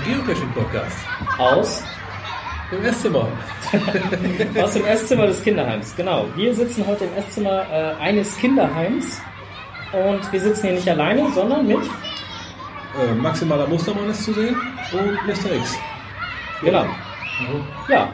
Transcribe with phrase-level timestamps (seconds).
[0.00, 0.96] Podcast Der Geocaching-Podcast.
[1.38, 1.82] aus,
[2.72, 3.28] Im Esszimmer.
[4.62, 5.94] aus dem Esszimmer des Kinderheims.
[5.96, 6.26] Genau.
[6.36, 9.20] Wir sitzen heute im Esszimmer äh, eines Kinderheims.
[9.92, 11.78] Und wir sitzen hier nicht alleine, sondern mit.
[11.78, 14.56] Äh, maximaler Mustermann ist zu sehen
[14.92, 15.52] und Mr.
[15.56, 15.76] X.
[16.62, 16.86] Genau.
[17.88, 18.08] Ja.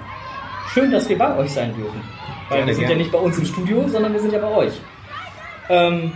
[0.72, 2.00] Schön, dass wir bei euch sein dürfen.
[2.48, 3.02] Weil Gerne, wir sind ja gerne.
[3.02, 4.80] nicht bei uns im Studio, sondern wir sind ja bei euch.
[5.68, 6.12] Ähm,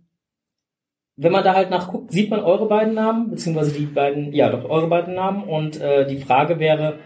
[1.16, 4.68] wenn man da halt nachguckt, sieht man eure beiden Namen, beziehungsweise die beiden, ja doch,
[4.68, 5.44] eure beiden Namen.
[5.44, 6.98] Und äh, die Frage wäre,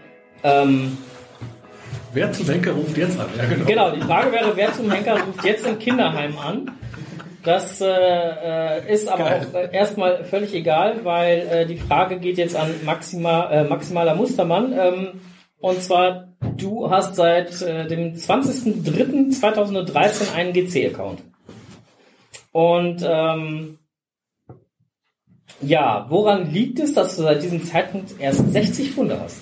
[0.43, 0.97] ähm,
[2.15, 3.27] Wer zum Henker ruft jetzt an?
[3.37, 3.65] Ja, genau.
[3.65, 6.71] genau, die Frage wäre, wer zum Henker ruft jetzt im Kinderheim an?
[7.43, 9.47] Das äh, äh, ist aber Geil.
[9.51, 14.15] auch äh, erstmal völlig egal, weil äh, die Frage geht jetzt an Maxima, äh, Maximaler
[14.15, 14.71] Mustermann.
[14.71, 15.07] Ähm,
[15.59, 21.21] und zwar, du hast seit äh, dem 20.03.2013 einen GC-Account.
[22.53, 23.79] Und ähm,
[25.61, 29.39] ja, woran liegt es, dass du seit diesem Zeitpunkt erst 60 Funde hast?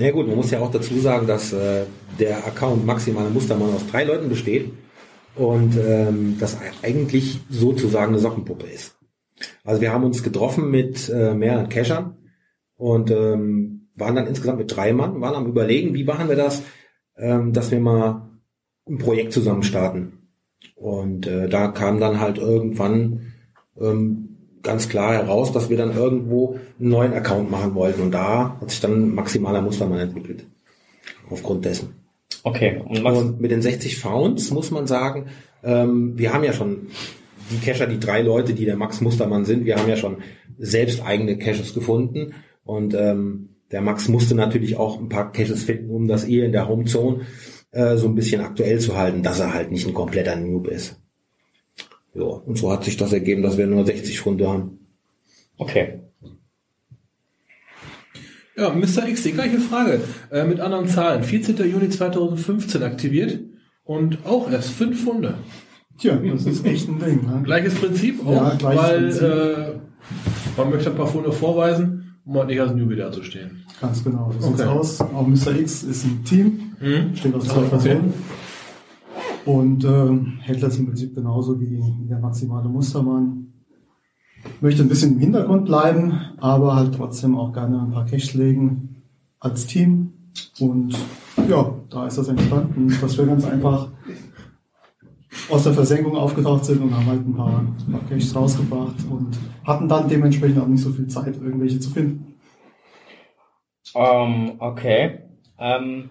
[0.00, 1.84] Na ja, gut, man muss ja auch dazu sagen, dass äh,
[2.18, 4.72] der Account Maximale Mustermann aus drei Leuten besteht
[5.34, 8.96] und ähm, das eigentlich sozusagen eine Sockenpuppe ist.
[9.62, 12.16] Also wir haben uns getroffen mit äh, mehreren Cachern
[12.76, 16.62] und ähm, waren dann insgesamt mit drei Mann, waren am überlegen, wie machen wir das,
[17.18, 18.30] ähm, dass wir mal
[18.88, 20.30] ein Projekt zusammen starten.
[20.76, 23.34] Und äh, da kam dann halt irgendwann
[23.78, 24.29] ähm,
[24.62, 28.02] ganz klar heraus, dass wir dann irgendwo einen neuen Account machen wollten.
[28.02, 30.46] Und da hat sich dann maximaler Mustermann entwickelt.
[31.30, 31.94] Aufgrund dessen.
[32.42, 35.26] Okay, und Und mit den 60 Founds muss man sagen,
[35.62, 36.88] ähm, wir haben ja schon
[37.50, 40.18] die Cacher, die drei Leute, die der Max Mustermann sind, wir haben ja schon
[40.58, 42.34] selbst eigene Caches gefunden.
[42.64, 46.52] Und ähm, der Max musste natürlich auch ein paar Caches finden, um das eher in
[46.52, 47.22] der Homezone
[47.72, 51.00] äh, so ein bisschen aktuell zu halten, dass er halt nicht ein kompletter Noob ist.
[52.14, 54.78] Ja, und so hat sich das ergeben, dass wir nur 60 Funde haben.
[55.58, 56.00] okay.
[58.56, 59.08] Ja, Mr.
[59.08, 60.02] X, die gleiche Frage.
[60.30, 61.22] Äh, mit anderen Zahlen.
[61.24, 61.56] 14.
[61.70, 63.40] Juni 2015 aktiviert
[63.84, 65.34] und auch erst fünf Funde.
[65.98, 67.26] Tja, das ist echt ein Ding.
[67.26, 67.40] Ne?
[67.42, 69.22] Gleiches Prinzip auch, Ja, gleiches weil Prinzip.
[69.22, 69.80] Äh,
[70.58, 73.64] man möchte ein paar Funde vorweisen, um halt nicht als Newbie dazustehen.
[73.80, 74.30] Ganz genau.
[74.38, 74.56] So Okay.
[74.58, 75.00] sieht's aus.
[75.00, 75.58] Auch Mr.
[75.58, 77.12] X ist ein Team, Hm?
[77.12, 77.96] besteht aus zwei Okay.
[79.50, 83.52] Und ähm, hält das im Prinzip genauso wie der maximale Mustermann.
[84.60, 89.02] Möchte ein bisschen im Hintergrund bleiben, aber halt trotzdem auch gerne ein paar Caches legen
[89.40, 90.12] als Team.
[90.60, 90.96] Und
[91.48, 93.88] ja, da ist das entstanden, dass wir ganz einfach
[95.50, 99.36] aus der Versenkung aufgetaucht sind und haben halt ein paar, ein paar Caches rausgebracht und
[99.64, 102.36] hatten dann dementsprechend auch nicht so viel Zeit, irgendwelche zu finden.
[103.96, 105.22] Ähm, okay.
[105.58, 106.08] Ähm,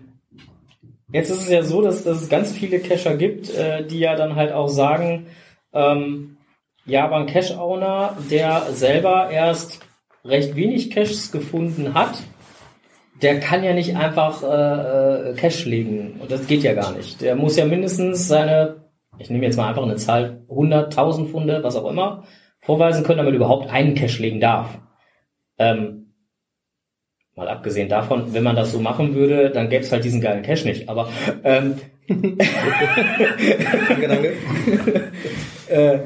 [1.12, 4.16] jetzt ist es ja so, dass, dass es ganz viele Cacher gibt, äh, die ja
[4.16, 5.28] dann halt auch sagen,
[5.74, 6.38] ähm,
[6.86, 9.82] ja, aber ein Cache-Owner, der selber erst
[10.26, 12.24] recht wenig Caches gefunden hat,
[13.22, 16.20] der kann ja nicht einfach äh, äh, Cache legen.
[16.20, 17.22] Und das geht ja gar nicht.
[17.22, 18.86] Der muss ja mindestens seine,
[19.18, 22.24] ich nehme jetzt mal einfach eine Zahl, 100.000 Funde, was auch immer,
[22.60, 24.80] vorweisen können, damit er überhaupt einen Cache legen darf.
[25.58, 26.09] Ähm,
[27.40, 30.44] mal abgesehen davon, wenn man das so machen würde, dann gäbe es halt diesen geilen
[30.44, 30.90] Cache nicht.
[30.90, 31.10] Aber
[31.44, 31.76] ähm,
[33.88, 34.34] Danke, danke.
[35.70, 36.00] äh,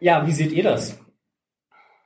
[0.00, 0.98] ja, wie seht ihr das?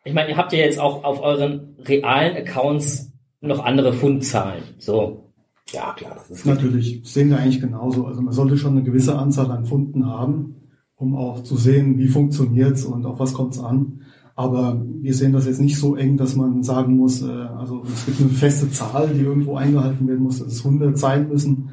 [0.04, 4.62] Ich meine, ihr habt ja jetzt auch auf euren realen Accounts noch andere Fundzahlen.
[4.78, 5.32] So.
[5.72, 8.04] Ja, klar, das ist Natürlich, sehen wir eigentlich genauso.
[8.06, 10.56] Also man sollte schon eine gewisse Anzahl an Funden haben,
[10.96, 14.02] um auch zu sehen, wie funktioniert's und auf was kommt's an.
[14.36, 18.06] Aber wir sehen das jetzt nicht so eng, dass man sagen muss, äh, also es
[18.06, 21.70] gibt eine feste Zahl, die irgendwo eingehalten werden muss, dass es 100 sein müssen.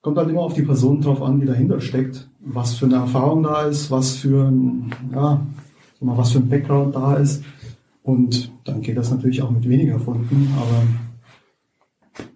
[0.00, 3.42] Kommt halt immer auf die Person drauf an, die dahinter steckt, was für eine Erfahrung
[3.42, 5.46] da ist, was für ein, ja,
[6.00, 7.44] mal, was für ein Background da ist.
[8.02, 10.82] Und dann geht das natürlich auch mit weniger Funden, aber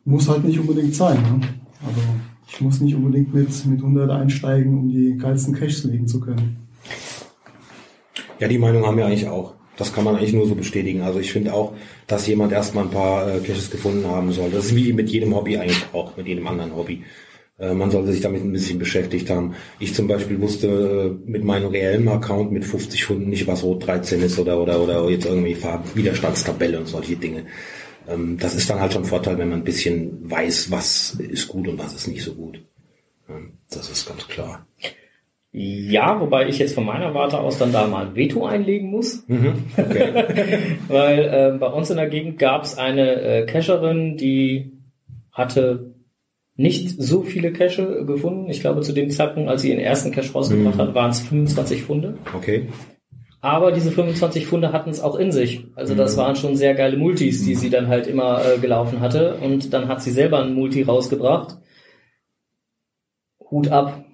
[0.05, 1.17] muss halt nicht unbedingt sein.
[1.17, 1.41] Ne?
[1.87, 2.01] Also
[2.47, 6.64] ich muss nicht unbedingt mit, mit 100 einsteigen, um die geilsten Caches legen zu können.
[8.45, 9.55] Ja, die Meinung haben wir eigentlich auch.
[9.79, 11.01] Das kann man eigentlich nur so bestätigen.
[11.01, 11.73] Also ich finde auch,
[12.07, 14.51] dass jemand erstmal ein paar äh, Caches gefunden haben soll.
[14.51, 17.05] Das ist wie mit jedem Hobby eigentlich auch, mit jedem anderen Hobby.
[17.59, 19.55] Äh, man sollte sich damit ein bisschen beschäftigt haben.
[19.79, 23.87] Ich zum Beispiel wusste äh, mit meinem reellen Account mit 50 Funden nicht, was Rot
[23.87, 27.47] 13 ist oder, oder, oder jetzt irgendwie Farbwiderstandstabelle und solche Dinge.
[28.07, 31.49] Ähm, das ist dann halt schon ein Vorteil, wenn man ein bisschen weiß, was ist
[31.49, 32.61] gut und was ist nicht so gut.
[33.71, 34.67] Das ist ganz klar.
[35.57, 39.23] Ja, wobei ich jetzt von meiner Warte aus dann da mal ein Veto einlegen muss.
[39.29, 39.53] Mhm.
[39.77, 40.09] Okay.
[40.89, 41.19] Weil
[41.55, 44.73] äh, bei uns in der Gegend gab es eine äh, Cacherin, die
[45.31, 45.95] hatte
[46.57, 48.51] nicht so viele Cache gefunden.
[48.51, 50.81] Ich glaube, zu dem Zeitpunkt, als sie ihren ersten Cache rausgebracht Mhm.
[50.81, 52.19] hat, waren es 25 Funde.
[52.37, 52.69] okay.
[53.41, 55.67] Aber diese 25 Funde hatten es auch in sich.
[55.77, 56.21] Also das Mhm.
[56.21, 59.35] waren schon sehr geile Multis, die sie dann halt immer äh, gelaufen hatte.
[59.37, 61.59] Und dann hat sie selber ein Multi rausgebracht.
[63.51, 64.05] Hut ab.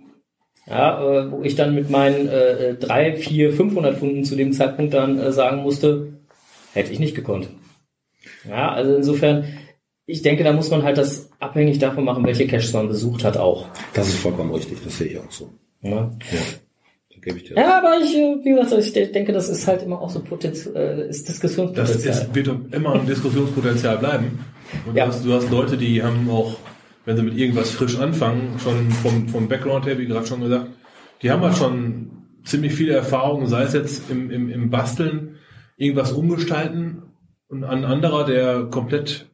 [0.67, 4.95] Ja, äh, wo ich dann mit meinen äh, 3, 4, 500 Funden zu dem Zeitpunkt
[4.95, 6.13] dann äh, sagen musste,
[6.75, 7.49] hätte ich nicht gekonnt.
[8.49, 9.45] Ja, also insofern,
[10.07, 13.37] ich denke, da muss man halt das abhängig davon machen, welche Caches man besucht hat
[13.37, 13.67] auch.
[13.95, 14.79] Das ist vollkommen richtig.
[14.85, 15.51] Das sehe ich auch so.
[15.83, 15.91] Ja.
[15.91, 16.11] Ja.
[17.11, 17.57] Da gebe ich dir.
[17.57, 20.21] Ja, aber ich, äh, wie gesagt, ich de- denke, das ist halt immer auch so
[20.21, 22.15] Potenz äh, ist Das Diskussionspotenzial.
[22.15, 24.39] ist, wird immer ein Diskussionspotenzial bleiben.
[24.87, 25.07] Und Ja.
[25.07, 26.57] du, hast, du hast Leute, die haben auch,
[27.05, 30.69] wenn sie mit irgendwas frisch anfangen, schon vom, vom Background her, wie gerade schon gesagt,
[31.23, 32.11] die haben halt schon
[32.45, 35.37] ziemlich viele Erfahrungen, sei es jetzt im, im, im Basteln,
[35.77, 37.03] irgendwas umgestalten
[37.49, 39.31] und ein anderer, der komplett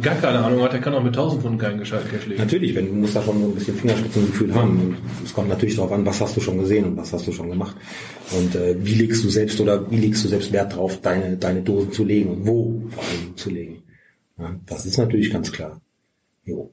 [0.00, 1.92] gar keine Ahnung hat, der kann auch mit 1000 Pfund keinen Cash
[2.26, 2.38] legen.
[2.38, 4.96] Natürlich, wenn du musst da schon so ein bisschen Fingerspitzengefühl haben.
[5.24, 7.50] Es kommt natürlich darauf an, was hast du schon gesehen und was hast du schon
[7.50, 7.76] gemacht.
[8.36, 11.62] Und äh, wie legst du selbst oder wie legst du selbst Wert drauf, deine, deine
[11.62, 13.82] Dosen zu legen und wo vor allem zu legen.
[14.38, 15.80] Ja, das ist natürlich ganz klar.
[16.44, 16.70] Jo.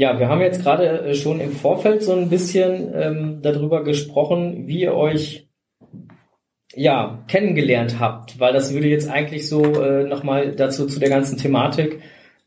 [0.00, 4.66] Ja, wir haben jetzt gerade äh, schon im Vorfeld so ein bisschen ähm, darüber gesprochen,
[4.66, 5.46] wie ihr euch
[6.74, 11.36] ja kennengelernt habt, weil das würde jetzt eigentlich so äh, nochmal dazu zu der ganzen
[11.36, 12.00] Thematik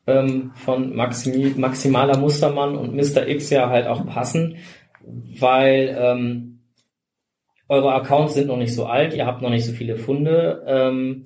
[0.08, 3.28] ähm, von Maximi, maximaler Mustermann und Mr.
[3.28, 4.58] X ja halt auch passen,
[5.40, 6.64] weil ähm,
[7.70, 10.64] eure Accounts sind noch nicht so alt, ihr habt noch nicht so viele Funde.
[10.66, 11.26] Ähm,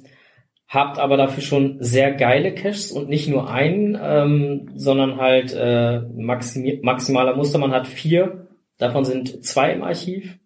[0.68, 6.02] habt aber dafür schon sehr geile Caches und nicht nur einen, ähm, sondern halt äh,
[6.16, 8.48] maximi maximaler Mustermann hat vier,
[8.78, 10.40] davon sind zwei im Archiv.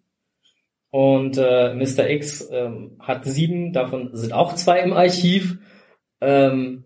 [0.90, 2.10] Und äh, Mr.
[2.10, 5.58] X ähm, hat sieben, davon sind auch zwei im Archiv.
[6.20, 6.84] Ähm,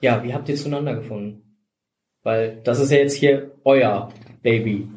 [0.00, 1.58] ja, wie habt ihr zueinander gefunden?
[2.22, 4.08] Weil das ist ja jetzt hier euer
[4.42, 4.88] Baby.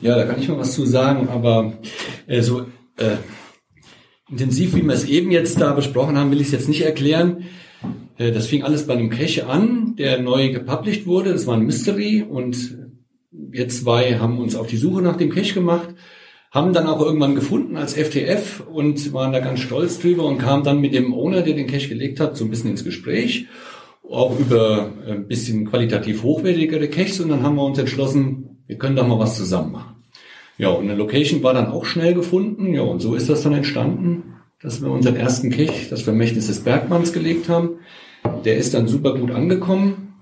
[0.00, 1.74] Ja, da kann ich mal was zu sagen, aber
[2.26, 2.66] äh, so
[2.98, 3.16] äh,
[4.30, 7.44] intensiv, wie wir es eben jetzt da besprochen haben, will ich es jetzt nicht erklären.
[8.16, 11.32] Äh, das fing alles bei einem Cache an, der neu gepublished wurde.
[11.32, 12.78] Das war ein Mystery und
[13.30, 15.94] wir zwei haben uns auf die Suche nach dem Cache gemacht,
[16.50, 20.62] haben dann auch irgendwann gefunden als FTF und waren da ganz stolz drüber und kamen
[20.62, 23.46] dann mit dem Owner, der den Cache gelegt hat, so ein bisschen ins Gespräch,
[24.08, 28.78] auch über äh, ein bisschen qualitativ hochwertigere Caches und dann haben wir uns entschlossen, wir
[28.78, 29.96] können da mal was zusammen machen.
[30.56, 32.74] Ja, und eine Location war dann auch schnell gefunden.
[32.74, 36.60] Ja, und so ist das dann entstanden, dass wir unseren ersten Kech, das Vermächtnis des
[36.60, 37.80] Bergmanns, gelegt haben.
[38.44, 40.14] Der ist dann super gut angekommen.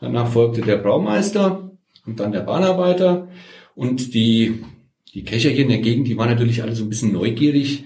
[0.00, 1.70] Danach folgte der Braumeister
[2.06, 3.28] und dann der Bahnarbeiter.
[3.74, 4.62] Und die,
[5.14, 7.84] die Kescher hier in der Gegend, die waren natürlich alle so ein bisschen neugierig.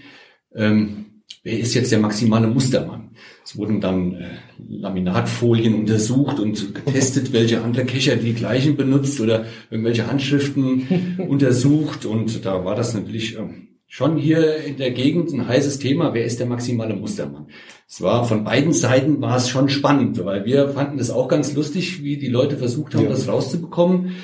[0.55, 1.07] Ähm,
[1.43, 3.05] wer ist jetzt der maximale Mustermann?
[3.47, 4.25] Es wurden dann äh,
[4.69, 12.07] Laminatfolien untersucht und getestet, welche andere Kescher die gleichen benutzt oder irgendwelche Handschriften untersucht.
[12.07, 16.12] Und da war das natürlich ähm, schon hier in der Gegend ein heißes Thema.
[16.12, 17.47] Wer ist der maximale Mustermann?
[17.88, 21.55] Es war von beiden Seiten war es schon spannend, weil wir fanden es auch ganz
[21.55, 23.11] lustig, wie die Leute versucht haben, Ja.
[23.11, 24.17] das rauszubekommen.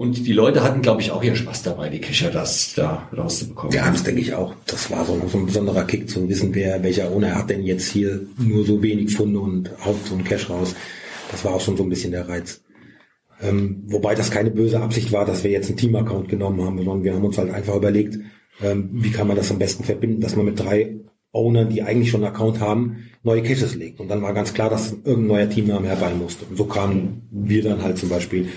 [0.00, 3.76] Und die Leute hatten, glaube ich, auch ihren Spaß dabei, die Kescher das da rauszubekommen.
[3.76, 4.54] Ja, das denke ich auch.
[4.64, 7.90] Das war so, so ein besonderer Kick zu wissen, wer, welcher Owner hat denn jetzt
[7.90, 10.74] hier nur so wenig Funde und haut so einen Cash raus.
[11.30, 12.62] Das war auch schon so ein bisschen der Reiz.
[13.42, 17.04] Ähm, wobei das keine böse Absicht war, dass wir jetzt einen Team-Account genommen haben, sondern
[17.04, 18.18] wir haben uns halt einfach überlegt,
[18.62, 20.96] ähm, wie kann man das am besten verbinden, dass man mit drei
[21.32, 24.00] Ownern, die eigentlich schon einen Account haben, neue Caches legt.
[24.00, 26.46] Und dann war ganz klar, dass irgendein neuer Teamname herbei musste.
[26.46, 28.48] Und so kamen wir dann halt zum Beispiel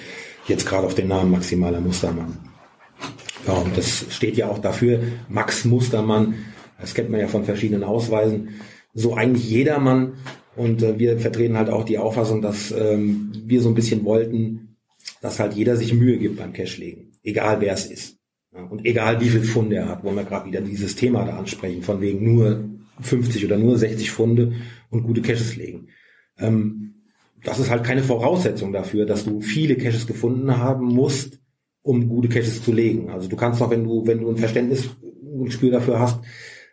[0.47, 2.37] jetzt gerade auf den Namen Maximaler Mustermann.
[3.47, 6.35] Ja, und das steht ja auch dafür, Max Mustermann,
[6.79, 8.49] das kennt man ja von verschiedenen Ausweisen,
[8.93, 10.13] so eigentlich jedermann.
[10.55, 14.77] Und äh, wir vertreten halt auch die Auffassung, dass ähm, wir so ein bisschen wollten,
[15.21, 18.17] dass halt jeder sich Mühe gibt beim Cashlegen, egal wer es ist.
[18.53, 21.37] Ja, und egal wie viel Funde er hat, wollen wir gerade wieder dieses Thema da
[21.37, 22.69] ansprechen, von wegen nur
[23.01, 24.53] 50 oder nur 60 Funde
[24.91, 25.87] und gute Caches legen.
[26.37, 26.92] Ähm,
[27.43, 31.39] das ist halt keine Voraussetzung dafür, dass du viele Caches gefunden haben musst,
[31.81, 33.09] um gute Caches zu legen.
[33.09, 34.89] Also du kannst auch, wenn du, wenn du ein Verständnis,
[35.21, 36.19] ein Gespür dafür hast,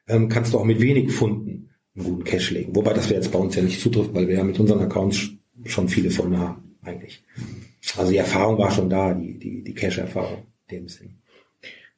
[0.09, 2.75] ähm, kannst du auch mit wenig Funden einen guten Cache legen.
[2.77, 5.17] Wobei das wir jetzt bei uns ja nicht zutrifft, weil wir ja mit unseren Accounts
[5.17, 7.25] sch- schon viele Funde haben, eigentlich.
[7.97, 11.17] Also die Erfahrung war schon da, die, die, die Cache-Erfahrung dem Sinn.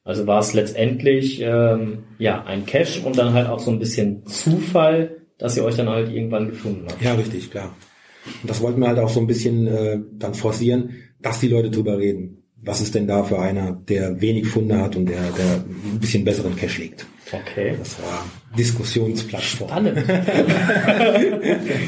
[0.03, 4.25] Also war es letztendlich ähm, ja ein Cache und dann halt auch so ein bisschen
[4.25, 7.01] Zufall, dass ihr euch dann halt irgendwann gefunden habt.
[7.01, 7.75] Ja, richtig, klar.
[8.41, 11.69] Und das wollten wir halt auch so ein bisschen äh, dann forcieren, dass die Leute
[11.71, 12.39] drüber reden.
[12.65, 16.23] Was ist denn da für einer, der wenig Funde hat und der, der ein bisschen
[16.23, 17.05] besseren Cash legt?
[17.31, 17.75] Okay.
[17.77, 18.23] Das war
[18.57, 19.69] Diskussionsplattform.
[19.69, 19.97] Spannend.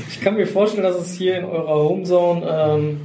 [0.09, 2.97] ich kann mir vorstellen, dass es hier in eurer Homezone ähm,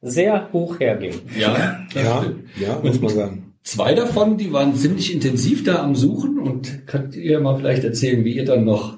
[0.00, 1.14] sehr hoch herging.
[1.38, 2.44] Ja, das Ja, stimmt.
[2.60, 3.44] ja, muss man sagen.
[3.62, 8.24] Zwei davon, die waren ziemlich intensiv da am Suchen und könnt ihr mal vielleicht erzählen,
[8.24, 8.96] wie ihr dann noch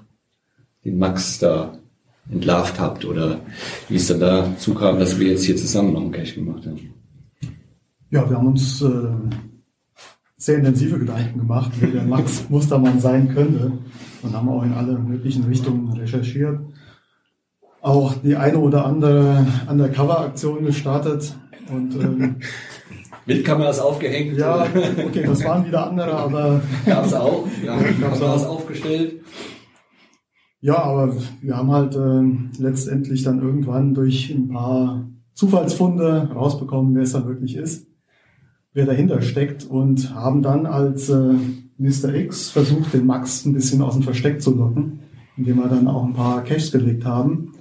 [0.85, 1.80] den Max da
[2.31, 3.41] entlarvt habt oder
[3.89, 6.79] wie es dann dazu kam, dass wir jetzt hier zusammen noch einen Cache gemacht haben.
[8.11, 8.91] Ja, wir haben uns äh,
[10.37, 13.73] sehr intensive Gedanken gemacht, wer der Max Mustermann sein könnte
[14.23, 16.61] und haben auch in alle möglichen Richtungen recherchiert.
[17.83, 21.35] Auch die eine oder andere Undercover-Aktion gestartet
[21.71, 22.37] und ähm,
[23.27, 24.67] Wildkameras aufgehängt, ja,
[25.07, 27.47] okay, das waren wieder andere, aber gab's auch.
[27.65, 28.47] Ja, Gab's auch.
[28.47, 29.21] aufgestellt.
[30.63, 37.03] Ja, aber wir haben halt ähm, letztendlich dann irgendwann durch ein paar Zufallsfunde rausbekommen, wer
[37.03, 37.87] es dann wirklich ist,
[38.75, 41.33] wer dahinter steckt und haben dann als äh,
[41.79, 42.15] Mr.
[42.15, 45.01] X versucht, den Max ein bisschen aus dem Versteck zu locken,
[45.39, 47.55] indem wir dann auch ein paar Caches gelegt haben.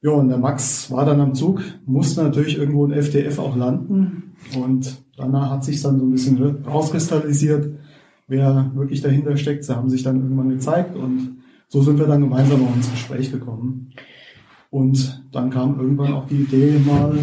[0.00, 4.34] Ja, und der Max war dann am Zug, musste natürlich irgendwo in FDF auch landen
[4.58, 7.74] und danach hat sich dann so ein bisschen rauskristallisiert,
[8.26, 9.64] wer wirklich dahinter steckt.
[9.64, 11.35] Sie haben sich dann irgendwann gezeigt und
[11.68, 13.92] so sind wir dann gemeinsam auch ins Gespräch gekommen.
[14.70, 17.18] Und dann kam irgendwann auch die Idee, mal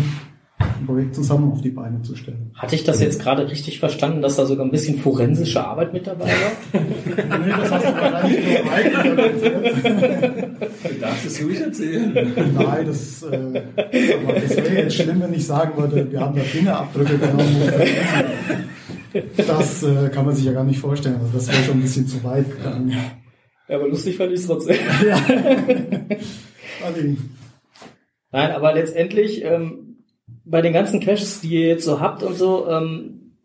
[0.60, 2.52] ein Projekt zusammen auf die Beine zu stellen.
[2.56, 6.08] Hatte ich das jetzt gerade richtig verstanden, dass da sogar ein bisschen forensische Arbeit mit
[6.08, 6.82] dabei war?
[7.14, 8.40] Nee, das hast du wahrscheinlich
[9.04, 10.92] nur.
[10.92, 12.14] Du darfst es ruhig erzählen.
[12.56, 13.62] Nein, das, äh,
[14.24, 17.56] aber das wäre jetzt schlimm, wenn ich sagen würde, wir haben da Fingerabdrücke genommen.
[19.38, 21.18] Das äh, kann man sich ja gar nicht vorstellen.
[21.22, 22.90] Also das wäre schon ein bisschen zu weit gegangen.
[22.90, 22.98] Ja,
[23.68, 24.78] aber lustig fand ich es trotzdem.
[26.86, 27.18] Adi,
[28.32, 30.04] Nein, aber letztendlich ähm,
[30.44, 33.38] bei den ganzen Caches, die ihr jetzt so habt und so, ähm,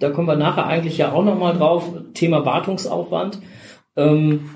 [0.00, 3.40] da kommen wir nachher eigentlich ja auch nochmal drauf, Thema Wartungsaufwand.
[3.94, 4.50] Ähm,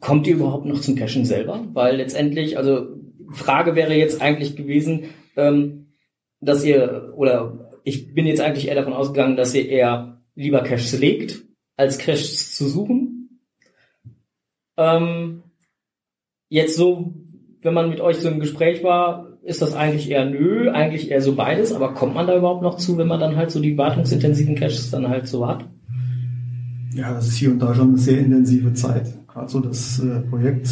[0.00, 1.60] kommt ihr überhaupt noch zum Cachen selber?
[1.74, 2.86] Weil letztendlich, also
[3.30, 5.04] Frage wäre jetzt eigentlich gewesen,
[5.36, 5.92] ähm,
[6.40, 10.98] dass ihr, oder ich bin jetzt eigentlich eher davon ausgegangen, dass ihr eher lieber Caches
[10.98, 11.42] legt,
[11.76, 13.11] als Caches zu suchen.
[14.76, 15.42] Ähm,
[16.48, 17.14] jetzt so,
[17.62, 21.20] wenn man mit euch so im Gespräch war, ist das eigentlich eher nö, eigentlich eher
[21.20, 23.76] so beides, aber kommt man da überhaupt noch zu, wenn man dann halt so die
[23.76, 25.64] wartungsintensiven Caches dann halt so hat?
[26.94, 29.12] ja, das ist hier und da schon eine sehr intensive Zeit.
[29.28, 30.68] Gerade so das äh, Projekt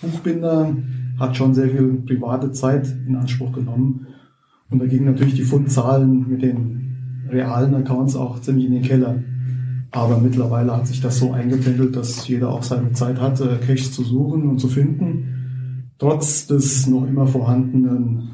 [0.00, 0.76] Buchbinder
[1.18, 4.06] hat schon sehr viel private Zeit in Anspruch genommen.
[4.70, 9.16] Und da gingen natürlich die Fundzahlen mit den realen Accounts auch ziemlich in den Keller.
[9.94, 13.92] Aber mittlerweile hat sich das so eingependelt, dass jeder auch seine Zeit hat, äh, Caches
[13.92, 18.30] zu suchen und zu finden, trotz des noch immer vorhandenen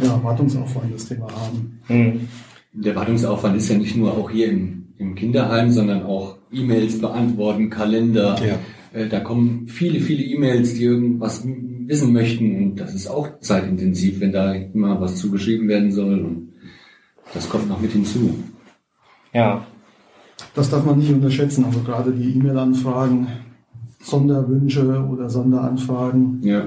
[0.00, 1.80] ja, Wartungsaufwandes, den wir haben.
[1.88, 2.28] Hm.
[2.72, 7.68] Der Wartungsaufwand ist ja nicht nur auch hier im, im Kinderheim, sondern auch E-Mails beantworten,
[7.68, 8.36] Kalender.
[8.40, 8.98] Ja.
[8.98, 14.20] Äh, Da kommen viele, viele E-Mails, die irgendwas wissen möchten und das ist auch zeitintensiv,
[14.20, 16.52] wenn da immer was zugeschrieben werden soll und
[17.34, 18.38] das kommt noch mit hinzu.
[19.34, 19.66] Ja.
[20.54, 21.64] Das darf man nicht unterschätzen.
[21.64, 23.26] Also gerade die E-Mail-Anfragen,
[24.02, 26.66] Sonderwünsche oder Sonderanfragen, Ja.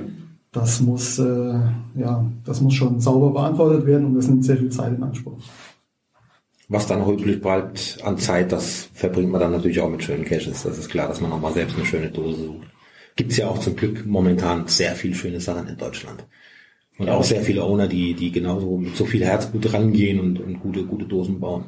[0.51, 1.59] das muss, äh,
[1.95, 5.37] ja, das muss schon sauber beantwortet werden und das nimmt sehr viel Zeit in Anspruch.
[6.67, 10.63] Was dann übrig bleibt an Zeit, das verbringt man dann natürlich auch mit schönen Caches.
[10.63, 12.67] Das ist klar, dass man auch mal selbst eine schöne Dose sucht.
[13.15, 16.25] Gibt's ja auch zum Glück momentan sehr viel schöne Sachen in Deutschland.
[16.97, 20.59] Und auch sehr viele Owner, die, die genauso mit so viel Herzblut rangehen und, und
[20.61, 21.65] gute, gute Dosen bauen.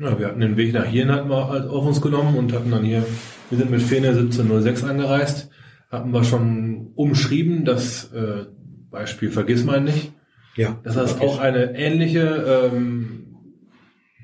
[0.00, 2.70] Ja, wir hatten den Weg nach hier hatten wir halt auf uns genommen und hatten
[2.70, 3.04] dann hier,
[3.50, 5.50] wir sind mit Fene 1706 angereist,
[5.90, 8.46] hatten wir schon umschrieben, das äh,
[8.90, 10.12] Beispiel vergiss mal nicht.
[10.56, 10.78] Ja.
[10.82, 13.36] dass das auch eine ähnliche, ähm,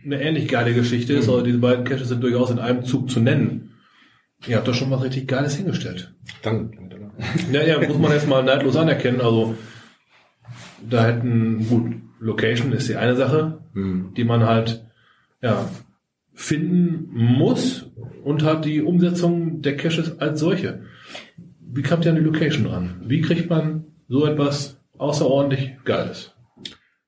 [0.04, 3.20] eine ähnlich geile Geschichte ist, aber diese beiden Caches sind durchaus in einem Zug zu
[3.20, 3.74] nennen.
[4.46, 6.14] Ihr habt da schon was richtig Geiles hingestellt.
[6.42, 6.76] Danke.
[7.52, 9.20] Ja, ja, muss man jetzt mal neidlos anerkennen.
[9.20, 9.54] Also
[10.88, 14.12] da hätten, gut, Location ist die eine Sache, Hm.
[14.16, 14.85] die man halt
[15.42, 15.68] ja,
[16.32, 17.90] finden muss
[18.24, 20.82] und hat die Umsetzung der Caches als solche.
[21.60, 23.02] Wie kommt ihr an die Location ran?
[23.04, 26.32] Wie kriegt man so etwas außerordentlich Geiles?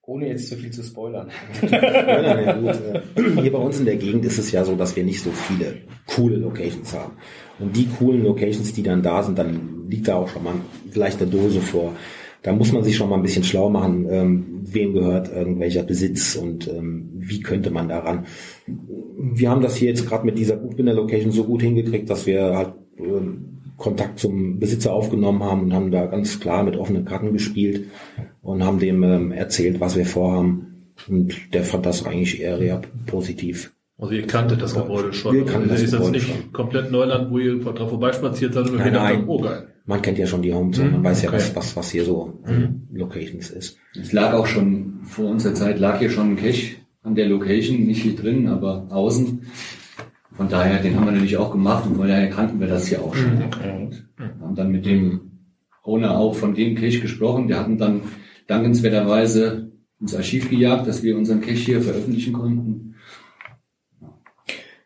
[0.02, 1.28] Ohne jetzt zu viel zu spoilern.
[1.70, 2.80] Ja, na gut,
[3.16, 5.30] äh, Hier bei uns in der Gegend ist es ja so, dass wir nicht so
[5.30, 7.12] viele coole Locations haben.
[7.58, 10.54] Und die coolen Locations, die dann da sind, dann liegt da auch schon mal
[10.90, 11.92] vielleicht eine Dose vor.
[12.42, 16.36] Da muss man sich schon mal ein bisschen schlau machen, ähm, wem gehört irgendwelcher Besitz
[16.36, 18.26] und ähm, wie könnte man daran.
[18.66, 22.74] Wir haben das hier jetzt gerade mit dieser Buchbinder-Location so gut hingekriegt, dass wir halt
[22.98, 27.86] ähm, Kontakt zum Besitzer aufgenommen haben und haben da ganz klar mit offenen Karten gespielt
[28.42, 30.92] und haben dem ähm, erzählt, was wir vorhaben.
[31.08, 33.72] Und der fand das eigentlich eher, eher positiv.
[33.98, 35.34] Also ihr kanntet das Gebäude schon.
[35.34, 36.52] Wir kannten also das ist jetzt Gebäude nicht schon.
[36.52, 39.18] komplett Neuland, wo ihr dran vorbeispaziert seid und Nein, gedacht nein.
[39.18, 39.68] habt, oh geil.
[39.88, 41.38] Man kennt ja schon die Homezone, man Mhm, weiß ja, okay.
[41.38, 43.78] was, was, was hier so an Locations ist.
[43.98, 47.84] Es lag auch schon, vor unserer Zeit lag hier schon ein Cache an der Location,
[47.86, 49.42] nicht hier drin, aber außen.
[50.36, 53.02] Von daher, den haben wir natürlich auch gemacht und von daher kannten wir das hier
[53.02, 53.32] auch schon.
[53.42, 54.06] Und
[54.42, 55.22] haben dann mit dem
[55.82, 57.48] Owner auch von dem Cache gesprochen.
[57.48, 58.02] Der hatten dann
[58.46, 62.94] dankenswerterweise ins Archiv gejagt, dass wir unseren Cache hier veröffentlichen konnten.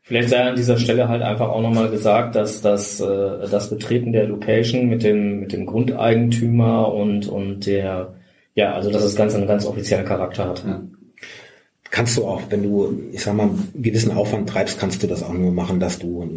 [0.05, 4.13] Vielleicht sei an dieser Stelle halt einfach auch nochmal gesagt, dass das, äh, das Betreten
[4.13, 8.15] der Location mit dem, mit dem Grundeigentümer und, und der,
[8.55, 10.65] ja, also dass das Ganze einen ganz offiziellen Charakter hat.
[10.67, 10.83] Ja.
[11.91, 15.23] Kannst du auch, wenn du, ich sag mal, einen gewissen Aufwand treibst, kannst du das
[15.23, 16.29] auch nur machen, dass du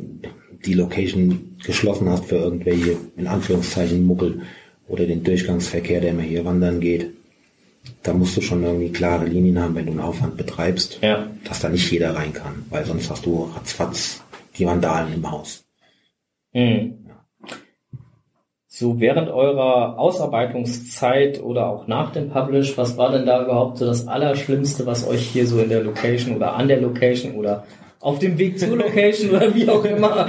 [0.65, 4.41] die Location geschlossen hast für irgendwelche, in Anführungszeichen, Muckel
[4.88, 7.07] oder den Durchgangsverkehr, der immer hier wandern geht.
[8.03, 11.27] Da musst du schon irgendwie klare Linien haben, wenn du einen Aufwand betreibst, Ja.
[11.43, 14.21] dass da nicht jeder rein kann, weil sonst hast du ratzfatz
[14.57, 15.65] die Vandalen im Haus.
[16.53, 16.99] Mhm.
[18.67, 23.85] So während eurer Ausarbeitungszeit oder auch nach dem Publish, was war denn da überhaupt so
[23.85, 27.65] das Allerschlimmste, was euch hier so in der Location oder an der Location oder
[28.01, 30.27] auf dem Weg zur Location oder wie auch immer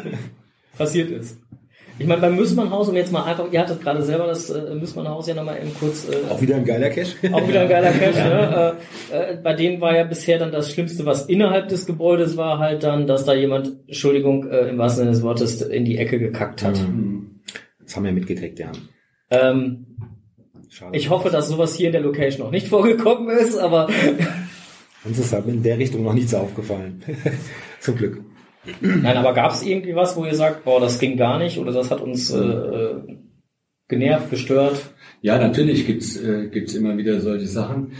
[0.76, 1.38] passiert ist?
[2.02, 5.28] Ich meine, beim Müssmannhaus, um jetzt mal einfach, ihr hattet gerade selber das äh, Müssmannhaus
[5.28, 7.14] ja nochmal eben kurz äh, Auch wieder ein geiler Cache.
[7.32, 8.28] auch wieder ein geiler Cache.
[8.28, 8.76] ne?
[9.12, 12.58] äh, äh, bei denen war ja bisher dann das Schlimmste, was innerhalb des Gebäudes war,
[12.58, 16.18] halt dann, dass da jemand, Entschuldigung, äh, im wahrsten Sinne des Wortes, in die Ecke
[16.18, 16.74] gekackt hat.
[17.84, 18.72] Das haben wir mitgekriegt, ja.
[19.30, 19.86] Ähm,
[20.68, 20.96] Schade.
[20.96, 23.88] ich hoffe, dass sowas hier in der Location noch nicht vorgekommen ist, aber
[25.04, 27.02] Uns ist halt in der Richtung noch nichts aufgefallen.
[27.80, 28.22] Zum Glück.
[28.80, 31.72] Nein, aber gab es irgendwie was, wo ihr sagt, boah, das ging gar nicht oder
[31.72, 32.94] das hat uns äh,
[33.88, 34.80] genervt, gestört?
[35.20, 37.92] Ja, natürlich gibt's äh, gibt's immer wieder solche Sachen.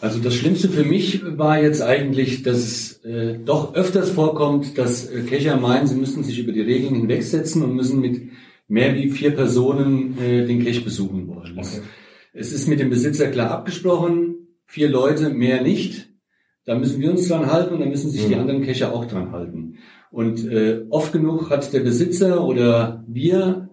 [0.00, 5.10] Also das Schlimmste für mich war jetzt eigentlich, dass es äh, doch öfters vorkommt, dass
[5.10, 8.30] äh, Kescher meinen, sie müssen sich über die Regeln hinwegsetzen und müssen mit
[8.66, 11.54] mehr wie vier Personen äh, den Cache besuchen wollen.
[11.56, 11.82] Das,
[12.32, 16.09] Es ist mit dem Besitzer klar abgesprochen, vier Leute, mehr nicht.
[16.64, 19.32] Da müssen wir uns dran halten und da müssen sich die anderen Cacher auch dran
[19.32, 19.78] halten.
[20.10, 23.70] Und äh, oft genug hat der Besitzer oder wir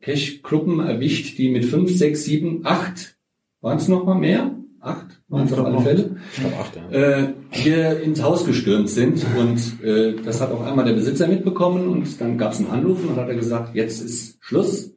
[0.00, 3.16] Cache-Gruppen erwischt, die mit fünf, sechs, sieben, acht,
[3.60, 4.56] waren es noch mal mehr?
[4.80, 5.80] Acht waren es auf alle.
[5.80, 6.16] Fälle.
[6.32, 6.90] Ich glaube acht, ja.
[6.90, 11.86] Äh, hier ins Haus gestürmt sind und äh, das hat auch einmal der Besitzer mitbekommen
[11.88, 14.94] und dann gab es einen Anruf und dann hat er gesagt, jetzt ist Schluss.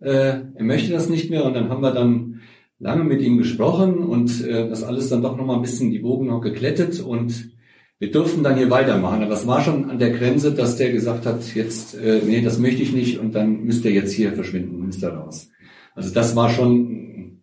[0.00, 2.40] Äh, er möchte das nicht mehr und dann haben wir dann
[2.82, 6.02] lange mit ihm gesprochen und äh, das alles dann doch noch mal ein bisschen die
[6.02, 7.52] Wogen noch geklettet und
[8.00, 9.22] wir durften dann hier weitermachen.
[9.22, 12.58] Aber es war schon an der Grenze, dass der gesagt hat, jetzt, äh, nee, das
[12.58, 15.48] möchte ich nicht und dann müsst ihr jetzt hier verschwinden, müsst ihr raus.
[15.94, 17.42] Also das war schon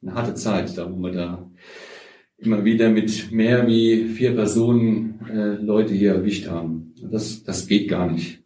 [0.00, 1.50] eine harte Zeit, da wo wir da
[2.38, 6.94] immer wieder mit mehr wie vier Personen äh, Leute hier erwischt haben.
[7.02, 8.42] Das, das geht gar nicht.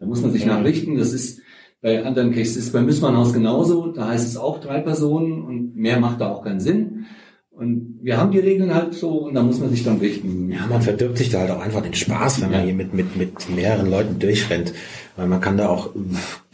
[0.00, 0.96] Da muss man sich nachrichten.
[0.96, 1.39] Das ist
[1.82, 3.86] bei anderen Cases, ist beim Müssmannhaus genauso.
[3.92, 7.06] Da heißt es auch drei Personen und mehr macht da auch keinen Sinn.
[7.50, 10.50] Und wir haben die Regeln halt so und da muss man sich dann richten.
[10.50, 12.64] Ja, man verdirbt sich da halt auch einfach den Spaß, wenn man Ja.
[12.66, 14.72] hier mit, mit, mit mehreren Leuten durchrennt.
[15.16, 15.90] Weil man kann da auch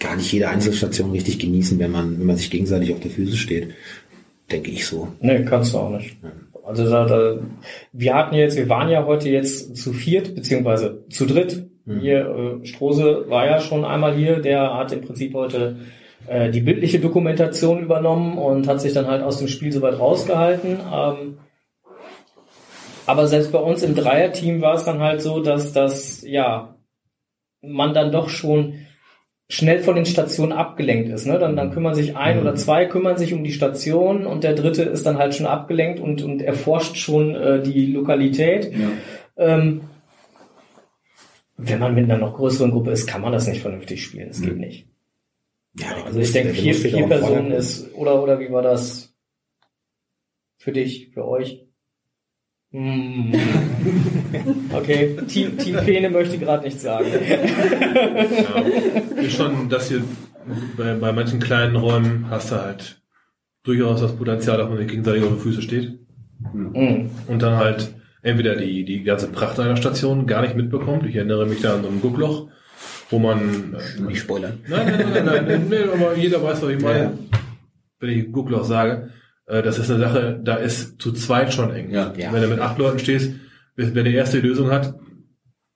[0.00, 3.36] gar nicht jede Einzelstation richtig genießen, wenn man, wenn man sich gegenseitig auf der Füße
[3.36, 3.68] steht.
[4.50, 5.08] Denke ich so.
[5.20, 6.16] Nee, kannst du auch nicht.
[6.64, 7.38] Also da, da,
[7.92, 11.66] wir hatten jetzt, wir waren ja heute jetzt zu viert, beziehungsweise zu dritt.
[11.86, 15.76] Hier, äh, Strose war ja schon einmal hier, der hat im Prinzip heute
[16.26, 20.80] äh, die bildliche Dokumentation übernommen und hat sich dann halt aus dem Spiel soweit rausgehalten.
[20.92, 21.38] Ähm,
[23.06, 26.74] aber selbst bei uns im Dreierteam war es dann halt so, dass das, ja,
[27.62, 28.74] man dann doch schon
[29.48, 31.24] schnell von den Stationen abgelenkt ist.
[31.24, 31.38] Ne?
[31.38, 34.82] Dann, dann kümmern sich ein oder zwei kümmern sich um die Station und der dritte
[34.82, 38.72] ist dann halt schon abgelenkt und, und erforscht schon äh, die Lokalität.
[38.72, 38.88] Ja.
[39.36, 39.82] Ähm,
[41.56, 44.28] wenn man mit einer noch größeren Gruppe ist, kann man das nicht vernünftig spielen.
[44.28, 44.86] Das geht nicht.
[45.78, 49.14] Ja, Also ich denke, vier, vier Personen ist, oder, oder wie war das
[50.58, 51.64] für dich, für euch?
[52.72, 53.32] Hm.
[54.72, 57.06] Okay, Team, Team Fene möchte gerade nichts sagen.
[59.22, 60.02] Ja, schon, dass hier
[60.76, 63.00] bei, bei manchen kleinen Räumen hast du halt
[63.62, 65.98] durchaus das Potenzial, dass man sich gegenseitig auf die Füße steht
[66.52, 67.10] Hm.
[67.28, 67.94] und dann halt
[68.26, 71.06] entweder die, die ganze Pracht einer Station gar nicht mitbekommt.
[71.06, 72.48] Ich erinnere mich da an so ein Guckloch,
[73.10, 73.74] wo man...
[73.98, 74.58] Äh, Nicht spoilern.
[74.68, 76.98] nein, nein, nein, nein, nein, nee, aber jeder weiß, was ich meine.
[77.04, 77.12] Ja.
[78.00, 79.10] Wenn ich Guckloch sage,
[79.46, 81.90] äh, das ist eine Sache, da ist zu zweit schon eng.
[81.90, 82.12] Ja.
[82.16, 82.32] Ja.
[82.32, 83.32] Wenn du mit acht Leuten stehst,
[83.76, 84.94] wer die erste Lösung hat,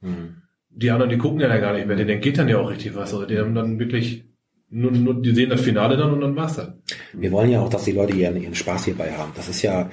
[0.02, 0.36] Hm.
[0.70, 2.94] die anderen, die gucken ja da gar nicht mehr, denen geht dann ja auch richtig
[2.94, 3.12] was.
[3.12, 4.24] Also die haben dann wirklich
[4.70, 6.80] nur, nur die sehen das Finale dann und dann war's dann.
[7.12, 9.32] Wir wollen ja auch, dass die Leute ihren, ihren Spaß hierbei haben.
[9.36, 9.90] Das ist ja,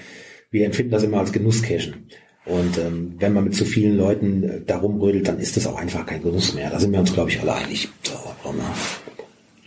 [0.49, 2.07] wir empfinden das immer als Genusscashen.
[2.47, 5.75] Und ähm, wenn man mit zu vielen Leuten äh, da rumrödelt, dann ist das auch
[5.75, 6.69] einfach kein Genuss mehr.
[6.69, 7.89] Da sind wir uns, glaube ich, alle einig.
[8.03, 8.13] So,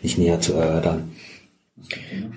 [0.03, 1.11] nicht näher zu erörtern.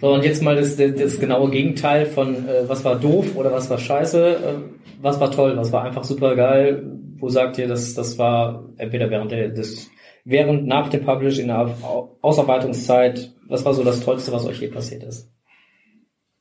[0.01, 3.51] So, und jetzt mal das, das, das genaue Gegenteil von äh, was war doof oder
[3.51, 4.53] was war scheiße, äh,
[5.01, 6.83] was war toll, was war einfach super geil.
[7.17, 9.89] Wo sagt ihr, dass das war entweder während der, des,
[10.25, 14.59] während nach dem Publish in der Au- Ausarbeitungszeit, was war so das Tollste, was euch
[14.59, 15.29] je passiert ist?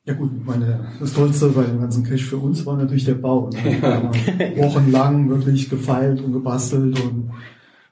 [0.04, 3.48] Ja gut, meine, das Tollste bei dem ganzen Cache für uns war natürlich der Bau.
[3.50, 3.62] Ne?
[3.80, 7.30] Wir haben wochenlang wirklich gefeilt und gebastelt und,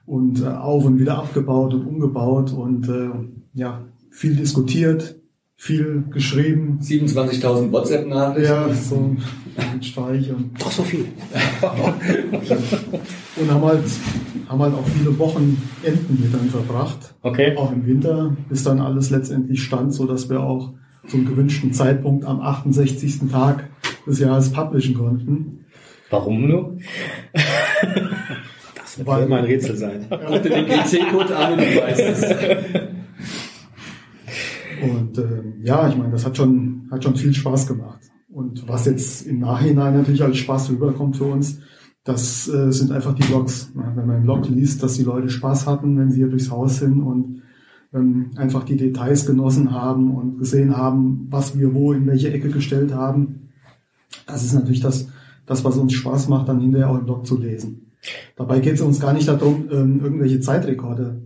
[0.05, 3.11] und äh, auf und wieder abgebaut und umgebaut und äh,
[3.53, 5.15] ja, viel diskutiert,
[5.55, 6.79] viel geschrieben.
[6.81, 8.43] 27.000 WhatsApp-Nachrichten.
[8.43, 9.15] Ja, so
[9.55, 11.05] ein Streich und, Doch so viel.
[13.37, 13.85] und haben halt,
[14.49, 17.13] haben halt auch viele Wochen Enden mit dann verbracht.
[17.21, 17.55] Okay.
[17.55, 20.73] Auch im Winter, bis dann alles letztendlich stand, so dass wir auch
[21.07, 23.29] zum gewünschten Zeitpunkt am 68.
[23.31, 23.69] Tag
[24.05, 25.65] des Jahres publishen konnten.
[26.09, 26.77] Warum nur?
[28.75, 30.05] Das wird wohl immer ein Rätsel sein.
[30.09, 32.23] Dir den GC-Code an und du weißt es.
[34.81, 38.01] Und ähm, ja, ich meine, das hat schon, hat schon viel Spaß gemacht.
[38.29, 41.59] Und was jetzt im Nachhinein natürlich als Spaß rüberkommt für uns,
[42.03, 43.71] das äh, sind einfach die Blogs.
[43.75, 46.79] Wenn man im Blog liest, dass die Leute Spaß hatten, wenn sie hier durchs Haus
[46.79, 47.40] sind und
[47.93, 52.49] ähm, einfach die Details genossen haben und gesehen haben, was wir wo in welche Ecke
[52.49, 53.49] gestellt haben.
[54.27, 55.07] Das ist natürlich das,
[55.45, 57.91] das was uns Spaß macht, dann hinterher auch im Blog zu lesen.
[58.35, 61.21] Dabei geht es uns gar nicht darum, ähm, irgendwelche Zeitrekorde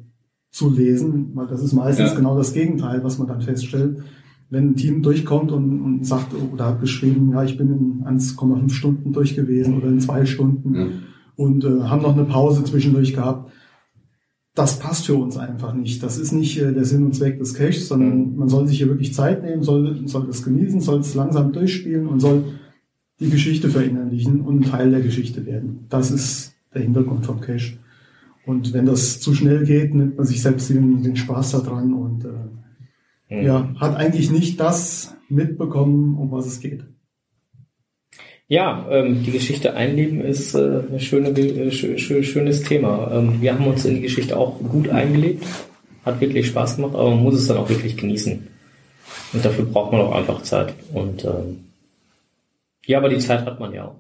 [0.51, 2.15] zu lesen, weil das ist meistens Ja.
[2.15, 4.03] genau das Gegenteil, was man dann feststellt.
[4.49, 8.69] Wenn ein Team durchkommt und, und sagt oder hat geschrieben, ja, ich bin in 1,5
[8.69, 10.87] Stunden durch gewesen oder in zwei Stunden Ja.
[11.35, 13.51] und äh, haben noch eine Pause zwischendurch gehabt.
[14.55, 16.01] Das passt für uns einfach nicht.
[16.01, 18.87] Das ist nicht äh, der Sinn und Zweck des Caches, sondern man soll sich hier
[18.87, 22.45] wirklich Zeit nehmen, soll, soll das genießen, soll es langsam durchspielen und soll
[23.19, 25.85] die Geschichte verinnerlichen und Teil der Geschichte werden.
[25.89, 27.77] Das ist der Hintergrund vom Cache.
[28.45, 32.25] Und wenn das zu schnell geht, nimmt man sich selbst den, den Spaß daran und
[32.25, 36.85] äh, ja, hat eigentlich nicht das mitbekommen, um was es geht.
[38.47, 43.11] Ja, ähm, die Geschichte einleben ist äh, ein schöne, äh, schö schö schönes Thema.
[43.13, 45.43] Ähm, wir haben uns in die Geschichte auch gut eingelebt.
[46.05, 48.47] Hat wirklich Spaß gemacht, aber man muss es dann auch wirklich genießen.
[49.33, 50.73] Und dafür braucht man auch einfach Zeit.
[50.93, 51.65] Und ähm,
[52.85, 53.95] ja, aber die Zeit hat man ja auch.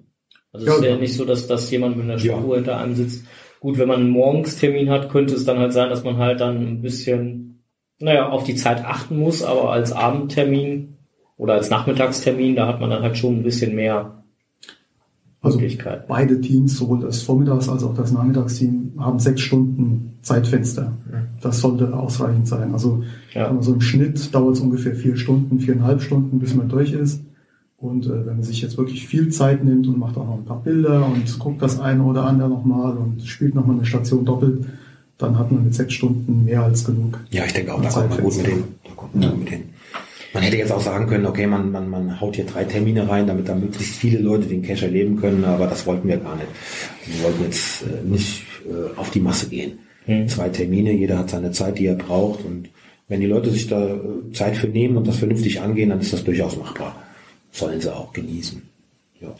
[0.53, 0.97] Also es Ja, ist ja ja.
[0.97, 2.37] nicht so, dass, dass jemand mit einer Ja.
[2.37, 3.25] Spur hinter einem sitzt.
[3.59, 6.57] Gut, wenn man einen Morgenstermin hat, könnte es dann halt sein, dass man halt dann
[6.57, 7.63] ein bisschen,
[7.99, 10.97] naja, auf die Zeit achten muss, aber als Abendtermin
[11.35, 14.23] oder als Nachmittagstermin, da hat man dann halt schon ein bisschen mehr
[15.45, 15.59] Also
[16.07, 20.91] beide Teams, sowohl das Vormittags- als auch das Nachmittagsteam, haben sechs Stunden Zeitfenster.
[21.41, 22.73] Das sollte ausreichend sein.
[22.73, 23.03] Also
[23.33, 23.55] Ja.
[23.61, 27.21] so im Schnitt dauert es ungefähr vier Stunden, viereinhalb Stunden, bis man durch ist.
[27.77, 30.45] Und äh, wenn man sich jetzt wirklich viel Zeit nimmt und macht auch noch ein
[30.45, 34.65] paar Bilder und guckt das eine oder andere nochmal und spielt nochmal eine Station doppelt,
[35.17, 37.19] dann hat man mit sechs Stunden mehr als genug.
[37.31, 38.63] Ja, ich denke auch, da kommt man gut mit hin.
[38.83, 39.61] Da kommt man gut mit hin.
[40.35, 43.25] Man hätte jetzt auch sagen können, okay, man, man, man haut hier drei Termine rein,
[43.25, 46.49] damit da möglichst viele Leute den Cache erleben können, aber das wollten wir gar nicht.
[47.05, 49.79] Wir wollten jetzt äh, nicht äh, auf die Masse gehen.
[50.03, 50.27] Hm.
[50.27, 52.67] Zwei Termine, jeder hat seine Zeit, die er braucht und
[53.07, 56.11] wenn die Leute sich da äh, Zeit für nehmen und das vernünftig angehen, dann ist
[56.11, 57.01] das durchaus machbar.
[57.53, 58.61] Sollen sie auch genießen.
[59.21, 59.33] Ja.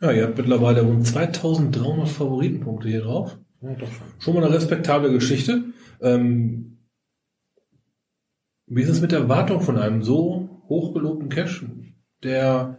[0.00, 3.36] Ja, ihr habt mittlerweile rund 2300 Favoritenpunkte hier drauf.
[3.60, 4.06] ja, doch schon.
[4.20, 5.64] Schon mal eine respektable Geschichte.
[6.00, 6.77] Ähm,
[8.68, 11.66] wie ist es mit der Wartung von einem so hochgelobten Cache,
[12.22, 12.78] der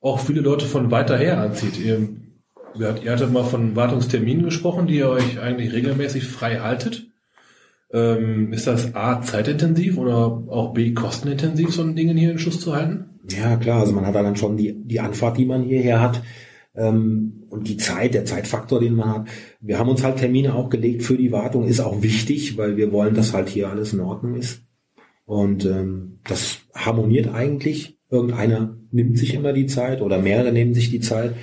[0.00, 1.78] auch viele Leute von weiter her anzieht?
[1.78, 2.08] Ihr,
[2.78, 7.06] ihr, hat- ihr hattet mal von Wartungsterminen gesprochen, die ihr euch eigentlich regelmäßig frei haltet.
[7.90, 10.16] Ähm, ist das A, zeitintensiv oder
[10.48, 13.06] auch B, kostenintensiv, so ein Ding hier in Schuss zu halten?
[13.30, 16.22] Ja, klar, also man hat da dann schon die, die Anfahrt, die man hierher hat
[16.74, 19.28] ähm, und die Zeit, der Zeitfaktor, den man hat.
[19.60, 22.92] Wir haben uns halt Termine auch gelegt für die Wartung, ist auch wichtig, weil wir
[22.92, 24.62] wollen, dass halt hier alles in Ordnung ist.
[25.28, 27.98] Und ähm, das harmoniert eigentlich.
[28.10, 31.34] Irgendeiner nimmt sich immer die Zeit oder mehrere nehmen sich die Zeit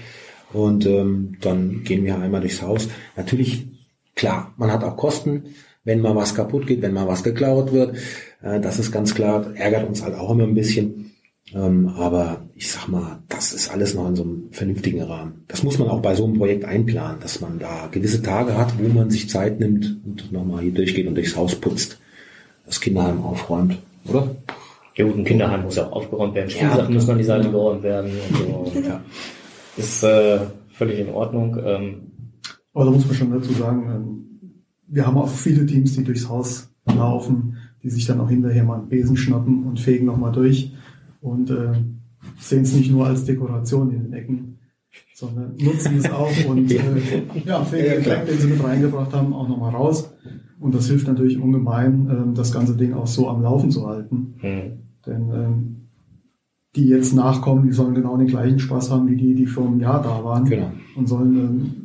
[0.53, 2.89] und ähm, dann gehen wir einmal durchs Haus.
[3.15, 3.67] Natürlich,
[4.15, 5.43] klar, man hat auch Kosten,
[5.83, 7.95] wenn mal was kaputt geht, wenn mal was geklaut wird.
[8.41, 11.11] Äh, das ist ganz klar, ärgert uns halt auch immer ein bisschen.
[11.53, 15.43] Ähm, aber ich sag mal, das ist alles noch in so einem vernünftigen Rahmen.
[15.47, 18.73] Das muss man auch bei so einem Projekt einplanen, dass man da gewisse Tage hat,
[18.79, 21.99] wo man sich Zeit nimmt und nochmal hier durchgeht und durchs Haus putzt,
[22.65, 24.36] das Kinderheim aufräumt, oder?
[24.95, 26.49] Ja gut, ein Kinderheim muss ja auch aufgeräumt werden.
[26.49, 26.56] Ja.
[26.56, 28.71] Spielsachen müssen an die Seite geräumt werden und so.
[28.88, 29.01] Ja.
[29.78, 31.58] Ist äh, völlig in Ordnung.
[31.63, 32.12] Ähm,
[32.73, 36.30] Aber da muss man schon dazu sagen, ähm, wir haben auch viele Teams, die durchs
[36.30, 40.71] Haus laufen, die sich dann auch hinterher mal einen Besen schnappen und fegen nochmal durch
[41.21, 41.73] und äh,
[42.39, 44.60] sehen es nicht nur als Dekoration in den Ecken,
[45.13, 46.80] sondern nutzen es auch und äh,
[47.45, 50.10] ja, fegen den Dreck, den sie mit reingebracht haben, auch nochmal raus.
[50.59, 54.35] Und das hilft natürlich ungemein, ähm, das ganze Ding auch so am Laufen zu halten.
[54.39, 54.71] Hm.
[55.05, 55.75] Denn ähm,
[56.75, 59.79] die jetzt nachkommen, die sollen genau den gleichen Spaß haben wie die, die vor einem
[59.79, 60.45] Jahr da waren.
[60.45, 60.71] Genau.
[60.95, 61.75] Und sollen, ähm,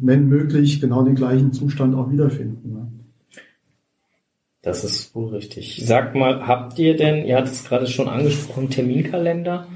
[0.00, 2.72] wenn möglich, genau den gleichen Zustand auch wiederfinden.
[2.72, 2.92] Ne?
[4.62, 5.82] Das ist wohl richtig.
[5.84, 9.66] Sag mal, habt ihr denn, ihr hattet es gerade schon angesprochen, Terminkalender?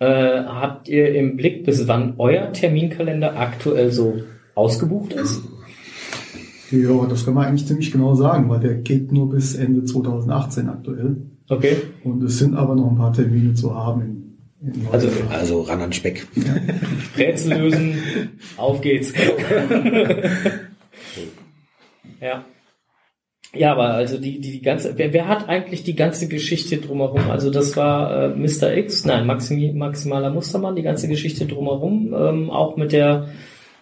[0.00, 4.22] Äh, habt ihr im Blick, bis wann euer Terminkalender aktuell so
[4.54, 5.42] ausgebucht ist?
[6.70, 10.68] Ja, das kann man eigentlich ziemlich genau sagen, weil der geht nur bis Ende 2018
[10.68, 11.16] aktuell.
[11.48, 11.76] Okay.
[12.04, 14.36] Und es sind aber noch ein paar Termine zu haben.
[14.60, 16.26] In, in Also, Also ran an Speck.
[17.16, 17.94] Rätsel lösen,
[18.56, 19.12] auf geht's.
[22.20, 22.44] ja.
[23.54, 27.30] Ja, aber also die, die, die ganze, wer, wer hat eigentlich die ganze Geschichte drumherum?
[27.30, 28.76] Also das war äh, Mr.
[28.76, 33.28] X, nein, Maximi, Maximaler Mustermann, die ganze Geschichte drumherum, ähm, auch mit der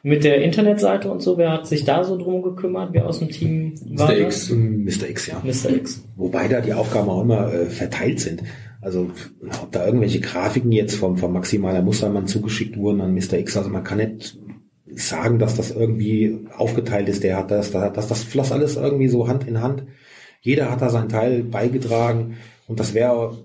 [0.06, 3.28] mit der Internetseite und so, wer hat sich da so drum gekümmert, wer aus dem
[3.28, 4.14] Team war Mr.
[4.20, 4.50] das?
[4.50, 4.52] X.
[4.52, 5.08] Mr.
[5.10, 5.42] X, ja.
[5.42, 5.70] Mr.
[5.76, 6.04] X.
[6.14, 8.44] Wobei da die Aufgaben auch immer äh, verteilt sind.
[8.80, 9.10] Also
[9.62, 13.34] ob da irgendwelche Grafiken jetzt vom, vom Maximaler Mustermann zugeschickt wurden an Mr.
[13.38, 14.38] X, also man kann nicht
[14.94, 17.24] sagen, dass das irgendwie aufgeteilt ist.
[17.24, 19.82] Der hat das, da- dass das floss alles irgendwie so Hand in Hand.
[20.40, 22.36] Jeder hat da seinen Teil beigetragen
[22.68, 23.38] und das wäre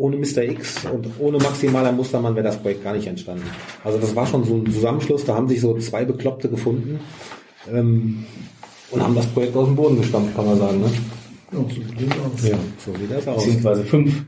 [0.00, 0.42] ohne Mr.
[0.42, 3.44] X und ohne Maximaler Mustermann wäre das Projekt gar nicht entstanden.
[3.84, 7.00] Also das war schon so ein Zusammenschluss, da haben sich so zwei Bekloppte gefunden
[7.70, 8.24] ähm,
[8.90, 10.80] und haben das Projekt aus dem Boden gestampft, kann man sagen.
[10.80, 10.90] Ne?
[11.52, 12.48] Ja, so sieht es aus.
[12.48, 13.44] Ja, so sieht das aus.
[13.44, 14.24] Beziehungsweise fünf.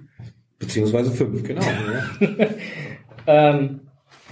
[0.59, 1.63] Beziehungsweise fünf, genau.
[1.63, 2.47] Ja.
[3.25, 3.83] Ähm,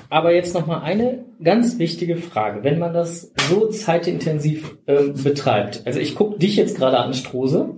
[0.09, 2.65] aber jetzt noch mal eine ganz wichtige Frage.
[2.65, 7.77] Wenn man das so zeitintensiv ähm, betreibt, also ich gucke dich jetzt gerade an, Strose,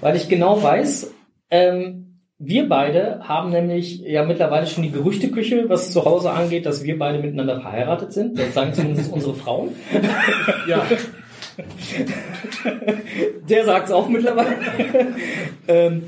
[0.00, 1.12] weil ich genau weiß,
[1.50, 6.84] ähm, wir beide haben nämlich ja mittlerweile schon die Gerüchteküche, was zu Hause angeht, dass
[6.84, 8.38] wir beide miteinander verheiratet sind.
[8.38, 9.70] Das sagen zumindest unsere Frauen.
[10.68, 10.84] Ja,
[13.48, 14.56] Der sagt es auch mittlerweile.
[15.68, 16.02] ähm,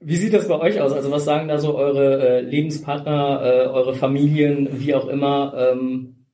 [0.00, 0.92] wie sieht das bei euch aus?
[0.92, 5.54] Also was sagen da so eure äh, Lebenspartner, äh, eure Familien, wie auch immer?
[5.56, 6.26] Ähm,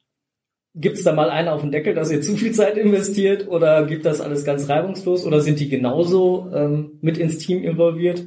[0.74, 3.86] gibt es da mal einen auf den Deckel, dass ihr zu viel Zeit investiert oder
[3.86, 8.24] gibt das alles ganz reibungslos oder sind die genauso ähm, mit ins Team involviert?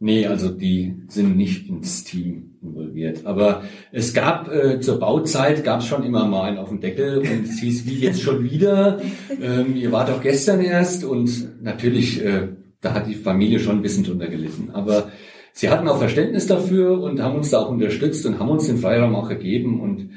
[0.00, 3.26] Nee, also die sind nicht ins Team involviert.
[3.26, 7.18] Aber es gab äh, zur Bauzeit gab es schon immer mal einen auf dem Deckel
[7.18, 9.00] und es hieß, wie jetzt schon wieder?
[9.42, 12.48] Ähm, ihr wart doch gestern erst und natürlich, äh,
[12.80, 14.70] da hat die Familie schon ein bisschen drunter gelitten.
[14.72, 15.10] Aber
[15.52, 18.78] sie hatten auch Verständnis dafür und haben uns da auch unterstützt und haben uns den
[18.78, 20.10] Freiraum auch gegeben und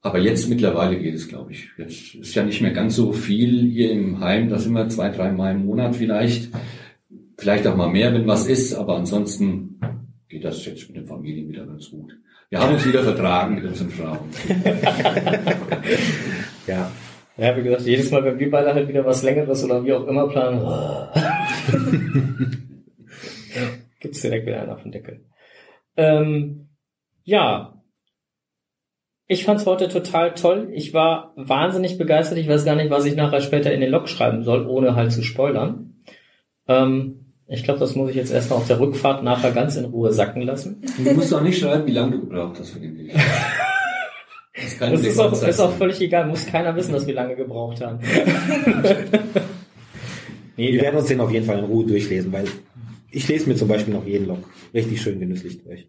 [0.00, 1.70] aber jetzt mittlerweile geht es, glaube ich.
[1.76, 4.48] Jetzt ist ja nicht mehr ganz so viel hier im Heim.
[4.48, 6.50] Da sind wir zwei, drei Mal im Monat vielleicht.
[7.38, 8.74] Vielleicht auch mal mehr, wenn was ist.
[8.74, 9.80] Aber ansonsten
[10.28, 12.18] geht das jetzt mit den Familien wieder ganz gut.
[12.50, 14.18] Wir haben uns wieder vertragen mit unseren Frauen.
[16.66, 16.90] ja.
[17.36, 20.08] Ja, wie gesagt, jedes Mal, wenn wir beide halt wieder was Längeres oder wie auch
[20.08, 20.60] immer planen,
[24.00, 25.24] gibt's direkt wieder einen auf den Deckel.
[25.96, 26.70] Ähm,
[27.22, 27.80] ja.
[29.28, 30.70] Ich fand's heute total toll.
[30.72, 32.38] Ich war wahnsinnig begeistert.
[32.38, 35.12] Ich weiß gar nicht, was ich nachher später in den Log schreiben soll, ohne halt
[35.12, 36.02] zu spoilern.
[36.66, 40.12] Ähm, ich glaube, das muss ich jetzt erstmal auf der Rückfahrt nachher ganz in Ruhe
[40.12, 40.82] sacken lassen.
[40.98, 43.14] Du musst auch nicht schreiben, wie lange du gebraucht hast für den Weg.
[44.54, 46.26] Das, kann Das ist auch, ist auch völlig egal.
[46.26, 48.00] Muss keiner wissen, dass wir lange gebraucht haben.
[50.56, 52.44] nee, Wir werden uns den auf jeden Fall in Ruhe durchlesen, weil
[53.10, 54.40] ich lese mir zum Beispiel noch jeden Log
[54.74, 55.88] richtig schön genüsslich durch.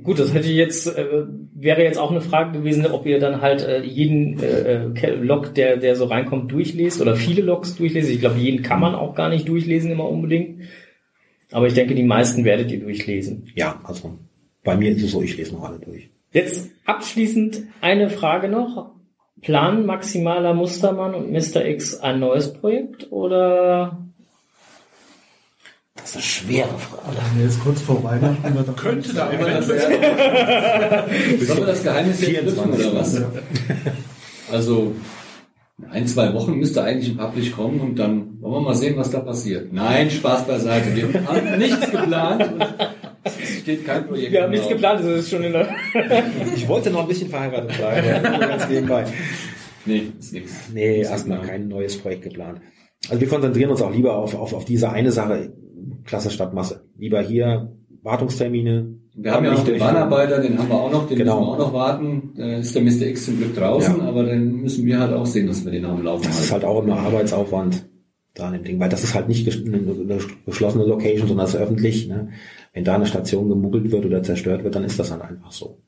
[0.00, 3.62] Gut, das hätte jetzt, äh, wäre jetzt auch eine Frage gewesen, ob ihr dann halt
[3.62, 8.10] äh, jeden äh, äh, Log, der, der so reinkommt, durchlest oder viele Logs durchlest.
[8.10, 10.62] Ich glaube, jeden kann man auch gar nicht durchlesen immer unbedingt.
[11.50, 13.50] Aber ich denke, die meisten werdet ihr durchlesen.
[13.54, 14.18] Ja, also
[14.64, 16.08] bei mir ist es so, ich lese noch alle durch.
[16.32, 18.92] Jetzt abschließend eine Frage noch.
[19.42, 21.66] Planen Maximaler Mustermann und Mr.
[21.66, 24.06] X ein neues Projekt oder
[26.02, 27.16] Das ist eine schwere Frage.
[27.38, 28.54] Ja, jetzt kurz vor Weihnachten.
[28.54, 29.98] wird da- könnte da eventuell.
[31.46, 33.18] sollen wir das Geheimnis jetzt 24 lüften oder was?
[33.18, 33.26] Ja.
[34.50, 34.94] Also
[35.78, 38.96] in ein, zwei Wochen müsste eigentlich ein Publish kommen und dann wollen wir mal sehen,
[38.96, 39.72] was da passiert.
[39.72, 40.94] Nein, Spaß beiseite.
[40.94, 42.64] Wir haben nichts geplant und
[43.24, 44.32] es steht kein Projekt.
[44.32, 44.76] wir haben nichts genau.
[44.80, 45.68] geplant, das ist schon in der
[46.56, 49.04] Ich wollte noch ein bisschen verheiratet bleiben, aber nur ganz nebenbei.
[49.86, 50.52] Nee, ist nichts.
[50.72, 51.60] Nee, erstmal geplant.
[51.60, 52.60] kein neues Projekt geplant.
[53.08, 55.52] Also wir konzentrieren uns auch lieber auf, auf, auf diese eine Sache,
[56.04, 56.84] Klasse statt Masse.
[56.98, 59.78] Lieber hier Wartungstermine, Wir haben ja noch den.
[59.78, 61.36] Bahnarbeiter, den haben wir auch noch, den Genau.
[61.40, 62.32] müssen wir auch noch warten.
[62.36, 63.02] Da ist der Mr.
[63.08, 64.04] X zum Glück draußen, Ja.
[64.04, 66.64] aber dann müssen wir halt auch sehen, dass wir den am Laufen Das ist halt
[66.64, 67.86] auch immer Arbeitsaufwand
[68.34, 71.60] da an dem Ding, weil das ist halt nicht eine geschlossene Location, sondern das ist
[71.60, 72.08] öffentlich.
[72.08, 72.30] Ne?
[72.72, 75.78] Wenn da eine Station gemuggelt wird oder zerstört wird, dann ist das dann einfach so.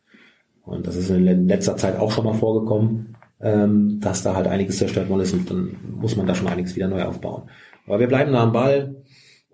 [0.62, 4.76] Und das ist in letzter Zeit auch schon mal vorgekommen, ähm, dass da halt einiges
[4.78, 7.44] zerstört worden ist und dann muss man da schon einiges wieder neu aufbauen.
[7.86, 8.96] Aber wir bleiben da am Ball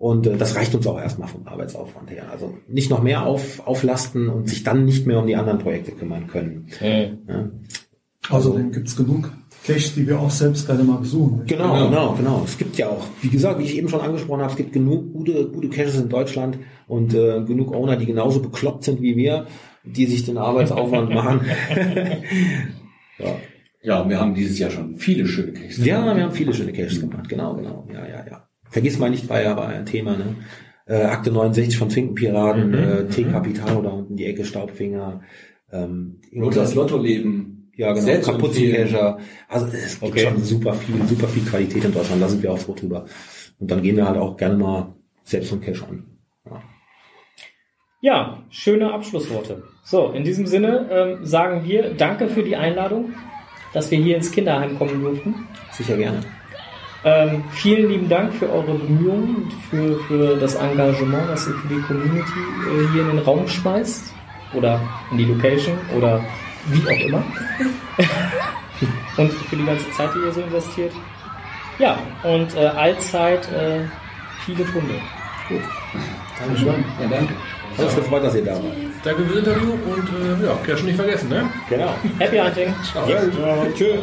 [0.01, 2.23] und äh, das reicht uns auch erstmal vom Arbeitsaufwand her.
[2.31, 5.91] Also nicht noch mehr auf, auflasten und sich dann nicht mehr um die anderen Projekte
[5.91, 6.65] kümmern können.
[6.81, 7.49] Ja?
[8.29, 9.31] Außerdem gibt's genug
[9.63, 11.43] Caches, die wir auch selbst gerne mal besuchen.
[11.45, 11.89] Genau, Genau.
[11.89, 12.41] genau, genau.
[12.45, 15.13] Es gibt ja auch, wie gesagt, wie ich eben schon angesprochen habe, es gibt genug
[15.13, 19.45] gute, gute Caches in Deutschland und äh, genug Owner, die genauso bekloppt sind wie wir,
[19.83, 21.41] die sich den Arbeitsaufwand machen.
[23.19, 23.35] ja.
[23.83, 25.83] Ja, wir haben dieses Jahr schon viele schöne Cases.
[25.85, 27.27] ja, wir haben viele schöne Caches gemacht.
[27.29, 27.87] Genau, genau.
[27.91, 28.47] Ja, ja, ja.
[28.71, 30.35] Vergiss mal nicht, war ja war ein Thema, ne?
[30.87, 32.73] Äh, Akte 69 von Finkenpiraten, Mhm.
[32.75, 35.21] äh, T Capitano da unten die Ecke Staubfinger,
[35.71, 37.71] ähm, Lothars Lottoleben.
[37.77, 38.19] Ja, genau.
[38.21, 39.19] Kapuzencacher.
[39.47, 40.23] Also es gibt Okay.
[40.27, 42.21] schon super viel, super viel Qualität in Deutschland.
[42.21, 43.05] Da sind wir auch froh drüber.
[43.59, 46.03] Und dann gehen wir halt auch gerne mal selbst einen Cache an.
[46.45, 46.61] Ja.
[48.01, 49.63] Ja, schöne Abschlussworte.
[49.83, 53.13] So, in diesem Sinne ähm, sagen wir Danke für die Einladung,
[53.73, 55.47] dass wir hier ins Kinderheim kommen durften.
[55.71, 56.19] Sicher gerne.
[57.03, 61.67] Ähm, vielen lieben Dank für eure Bemühungen, und für, für das Engagement, das ihr für
[61.67, 64.13] die Community äh, hier in den Raum schmeißt
[64.53, 66.23] oder in die Location oder
[66.67, 67.23] wie auch immer.
[69.17, 70.91] und für die ganze Zeit, die ihr so investiert.
[71.79, 73.79] Ja, und äh, allzeit äh,
[74.45, 74.93] viele Funde.
[75.49, 75.61] Gut.
[76.39, 76.85] Dankeschön.
[77.01, 77.33] Ja, danke.
[77.77, 78.63] Hat uns gefreut, dass ihr da wart.
[79.03, 81.49] Danke fürs Interview und äh, ja, Cash nicht vergessen, ne?
[81.69, 81.95] Genau.
[82.19, 82.75] Happy Hunting!
[82.91, 83.09] Ciao.
[83.09, 83.21] Ja,
[83.75, 83.99] tschüss.